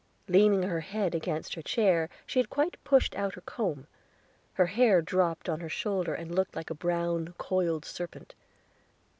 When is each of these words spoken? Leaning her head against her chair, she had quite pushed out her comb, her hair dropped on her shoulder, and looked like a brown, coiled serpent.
Leaning 0.27 0.63
her 0.63 0.79
head 0.79 1.13
against 1.13 1.53
her 1.53 1.61
chair, 1.61 2.09
she 2.25 2.39
had 2.39 2.49
quite 2.49 2.83
pushed 2.83 3.13
out 3.15 3.35
her 3.35 3.41
comb, 3.41 3.85
her 4.53 4.65
hair 4.65 4.99
dropped 4.99 5.47
on 5.47 5.59
her 5.59 5.69
shoulder, 5.69 6.15
and 6.15 6.33
looked 6.33 6.55
like 6.55 6.71
a 6.71 6.73
brown, 6.73 7.35
coiled 7.37 7.85
serpent. 7.85 8.33